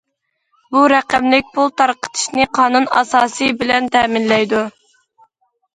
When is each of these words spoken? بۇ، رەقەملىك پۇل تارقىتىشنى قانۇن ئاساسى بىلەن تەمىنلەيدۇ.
بۇ، 0.75 0.79
رەقەملىك 0.93 1.51
پۇل 1.57 1.69
تارقىتىشنى 1.81 2.49
قانۇن 2.59 2.91
ئاساسى 2.97 3.53
بىلەن 3.61 3.95
تەمىنلەيدۇ. 3.99 4.65